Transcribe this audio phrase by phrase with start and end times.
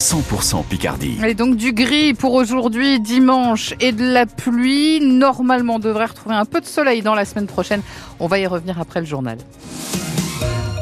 [0.00, 1.18] 100% Picardie.
[1.26, 5.00] Et donc du gris pour aujourd'hui, dimanche, et de la pluie.
[5.00, 7.82] Normalement, on devrait retrouver un peu de soleil dans la semaine prochaine.
[8.20, 9.38] On va y revenir après le journal.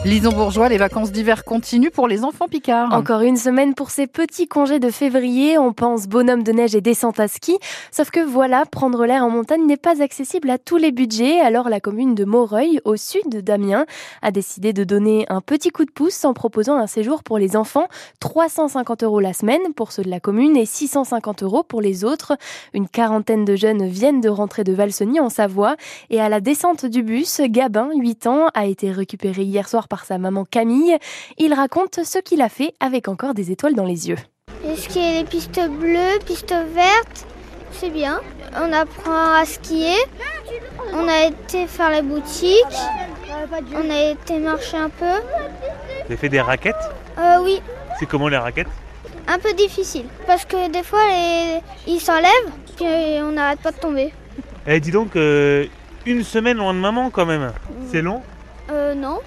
[0.05, 2.93] Lison Bourgeois, les vacances d'hiver continuent pour les enfants picards.
[2.93, 5.59] Encore une semaine pour ces petits congés de février.
[5.59, 7.59] On pense bonhomme de neige et descente à ski.
[7.91, 11.41] Sauf que voilà, prendre l'air en montagne n'est pas accessible à tous les budgets.
[11.41, 13.85] Alors la commune de Moreuil, au sud d'Amiens,
[14.23, 17.57] a décidé de donner un petit coup de pouce en proposant un séjour pour les
[17.57, 17.89] enfants.
[18.21, 22.37] 350 euros la semaine pour ceux de la commune et 650 euros pour les autres.
[22.75, 25.75] Une quarantaine de jeunes viennent de rentrer de Valsony en Savoie.
[26.11, 29.96] Et à la descente du bus, Gabin, 8 ans, a été récupéré hier soir par
[30.05, 30.97] sa maman Camille.
[31.39, 34.19] Il raconte ce qu'il a fait avec encore des étoiles dans les yeux.
[34.77, 37.27] Skier les pistes bleues, pistes vertes,
[37.73, 38.21] c'est bien.
[38.61, 39.97] On apprend à skier.
[40.93, 42.63] On a été faire la boutique.
[43.75, 45.05] On a été marcher un peu.
[45.05, 46.75] Vous avez fait des raquettes?
[47.19, 47.61] Euh, oui,
[47.99, 48.69] C'est comment les raquettes?
[49.29, 50.07] Un peu difficile.
[50.27, 51.61] Parce que des fois, les...
[51.87, 52.87] ils s'enlèvent, puis
[53.23, 54.13] on n'arrête pas de tomber.
[54.67, 55.67] Eh dis donc, euh,
[56.05, 57.53] une semaine loin de maman quand même.
[57.91, 58.23] C'est long?
[58.71, 59.19] Euh, non.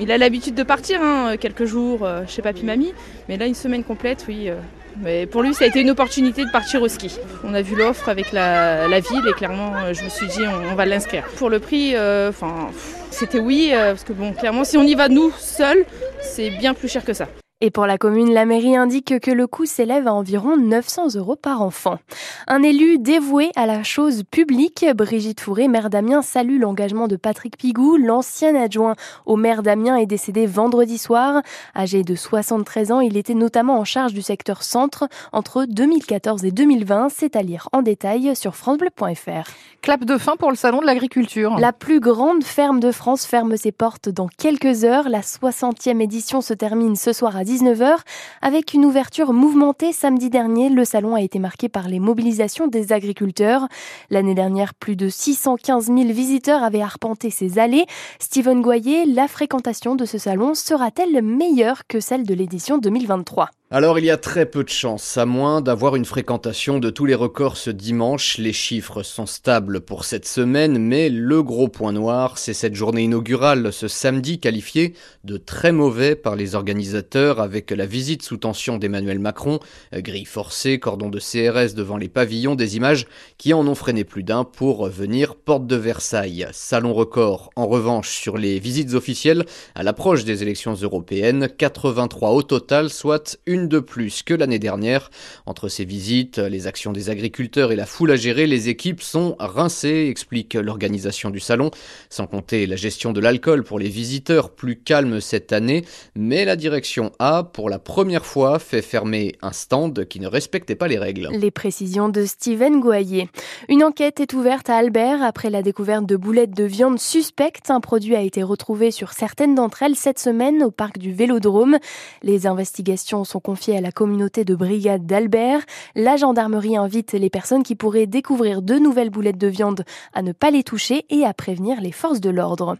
[0.00, 2.94] Il a l'habitude de partir, hein, quelques jours euh, chez papy mamie,
[3.28, 4.48] mais là une semaine complète, oui.
[4.48, 4.54] euh,
[5.02, 7.16] mais pour lui, ça a été une opportunité de partir au ski.
[7.44, 10.40] On a vu l'offre avec la, la ville et clairement, euh, je me suis dit,
[10.40, 11.24] on, on va l'inscrire.
[11.36, 11.94] Pour le prix,
[12.28, 12.70] enfin,
[13.10, 15.84] c'était oui, euh, parce que bon, clairement, si on y va nous seuls,
[16.22, 17.28] c'est bien plus cher que ça.
[17.62, 21.36] Et pour la commune, la mairie indique que le coût s'élève à environ 900 euros
[21.36, 21.98] par enfant.
[22.46, 27.58] Un élu dévoué à la chose publique, Brigitte Fourré, maire d'Amiens, salue l'engagement de Patrick
[27.58, 27.98] Pigou.
[27.98, 28.94] L'ancien adjoint
[29.26, 31.42] au maire d'Amiens est décédé vendredi soir.
[31.76, 36.52] Âgé de 73 ans, il était notamment en charge du secteur centre entre 2014 et
[36.52, 37.08] 2020.
[37.10, 39.50] C'est à lire en détail sur francebleu.fr.
[39.82, 41.58] Clap de fin pour le salon de l'agriculture.
[41.58, 45.10] La plus grande ferme de France ferme ses portes dans quelques heures.
[45.10, 47.96] La 60e édition se termine ce soir à 19h
[48.42, 50.68] avec une ouverture mouvementée samedi dernier.
[50.68, 53.66] Le salon a été marqué par les mobilisations des agriculteurs.
[54.08, 57.86] L'année dernière, plus de 615 000 visiteurs avaient arpenté ces allées.
[58.20, 64.00] Steven Goyer, la fréquentation de ce salon sera-t-elle meilleure que celle de l'édition 2023 alors
[64.00, 67.14] il y a très peu de chances, à moins d'avoir une fréquentation de tous les
[67.14, 68.36] records ce dimanche.
[68.36, 73.02] Les chiffres sont stables pour cette semaine, mais le gros point noir, c'est cette journée
[73.02, 78.76] inaugurale ce samedi qualifiée de très mauvais par les organisateurs avec la visite sous tension
[78.76, 79.60] d'Emmanuel Macron,
[79.92, 83.06] grille forcée, cordon de CRS devant les pavillons, des images
[83.38, 86.48] qui en ont freiné plus d'un pour venir porte de Versailles.
[86.50, 89.44] Salon record en revanche sur les visites officielles
[89.76, 95.10] à l'approche des élections européennes, 83 au total, soit une de plus que l'année dernière.
[95.46, 99.36] Entre ces visites, les actions des agriculteurs et la foule à gérer, les équipes sont
[99.38, 101.70] rincées, explique l'organisation du salon,
[102.08, 105.84] sans compter la gestion de l'alcool pour les visiteurs, plus calme cette année,
[106.14, 110.74] mais la direction a, pour la première fois, fait fermer un stand qui ne respectait
[110.74, 111.28] pas les règles.
[111.32, 113.28] Les précisions de Steven Goyer.
[113.68, 117.70] Une enquête est ouverte à Albert après la découverte de boulettes de viande suspectes.
[117.70, 121.78] Un produit a été retrouvé sur certaines d'entre elles cette semaine au parc du Vélodrome.
[122.22, 125.62] Les investigations sont confiées à la communauté de brigade d'Albert.
[125.96, 130.30] La gendarmerie invite les personnes qui pourraient découvrir de nouvelles boulettes de viande à ne
[130.30, 132.76] pas les toucher et à prévenir les forces de l'ordre.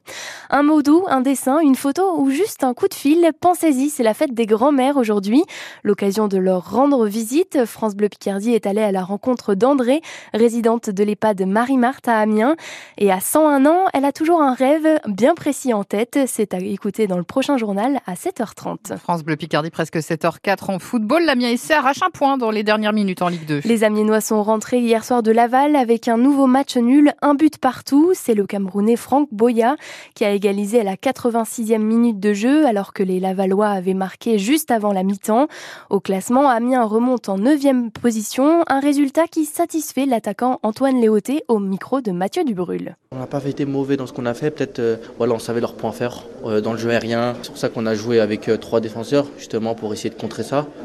[0.49, 4.05] Un mot doux, un dessin, une photo ou juste un coup de fil, pensez-y, c'est
[4.05, 5.43] la fête des grands-mères aujourd'hui.
[5.83, 10.03] L'occasion de leur rendre visite, France Bleu Picardie est allée à la rencontre d'André,
[10.35, 12.55] résidente de l'EHPAD Marie-Marthe à Amiens.
[12.97, 16.21] Et à 101 ans, elle a toujours un rêve bien précis en tête.
[16.29, 18.99] C'est à écouter dans le prochain journal à 7h30.
[18.99, 21.25] France Bleu Picardie, presque 7h04 en football.
[21.25, 23.61] L'Amiens SC arrache un point dans les dernières minutes en Ligue 2.
[23.65, 27.59] Les Amiénois sont rentrés hier soir de Laval avec un nouveau match nul, un but
[27.59, 28.11] partout.
[28.15, 29.77] C'est le Camerounais Franck Boya
[30.15, 34.39] qui a égalisé à la 86e minute de jeu alors que les Lavallois avaient marqué
[34.39, 35.49] juste avant la mi-temps.
[35.89, 41.59] Au classement, Amiens remonte en 9e position, un résultat qui satisfait l'attaquant Antoine Léoté au
[41.59, 42.97] micro de Mathieu Dubrul.
[43.13, 45.61] On n'a pas été mauvais dans ce qu'on a fait, peut-être euh, voilà, on savait
[45.61, 47.35] leur point fort euh, dans le jeu aérien.
[47.43, 50.43] C'est pour ça qu'on a joué avec euh, trois défenseurs, justement pour essayer de contrer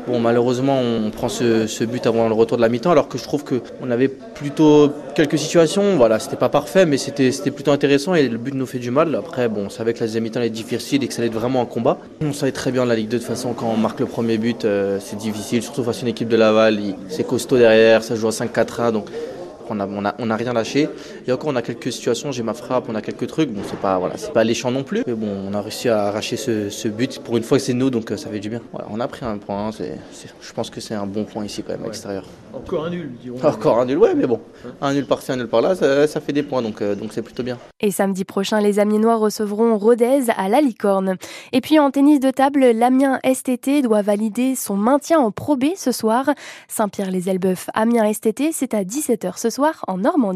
[0.08, 3.24] Bon, malheureusement, on prend ce, but avant le retour de la mi-temps, alors que je
[3.24, 5.96] trouve qu'on avait plutôt quelques situations.
[5.98, 9.16] Voilà, c'était pas parfait, mais c'était plutôt intéressant et le but nous fait du mal.
[9.16, 11.38] Après, bon, on savait que la deuxième mi-temps être difficile et que ça allait être
[11.38, 11.98] vraiment un combat.
[12.22, 14.38] On savait très bien la Ligue 2 de toute façon, quand on marque le premier
[14.38, 16.80] but, euh, c'est difficile, surtout face à une équipe de Laval.
[17.08, 19.08] C'est costaud derrière, ça joue à 5-4-1, donc
[19.70, 20.90] On n'a on a, on a rien lâché.
[21.28, 23.52] Et encore, on a quelques situations, j'ai ma frappe, on a quelques trucs.
[23.52, 25.04] Bon, c'est pas, voilà, c'est pas alléchant non plus.
[25.08, 27.20] Mais bon, on a réussi à arracher ce, ce but.
[27.20, 28.62] Pour une fois, c'est nous, donc ça fait du bien.
[28.72, 29.72] Voilà, on a pris un point.
[29.72, 32.26] C'est, c'est, je pense que c'est un bon point ici, quand même, à l'extérieur.
[32.54, 34.40] Encore un nul, dirons Encore un nul, ouais, mais bon.
[34.82, 37.44] Un nul par-ci, un nul par-là, ça, ça fait des points, donc donc c'est plutôt
[37.44, 37.58] bien.
[37.82, 41.16] Et samedi prochain, les Amiénois recevront Rodez à la Licorne.
[41.52, 45.66] Et puis en tennis de table, l'Amiens STT doit valider son maintien en Pro B
[45.76, 46.30] ce soir.
[46.68, 49.55] Saint-Pierre-les-Elbeuf, Amiens STT, c'est à 17h ce soir
[49.88, 50.34] en Normandie.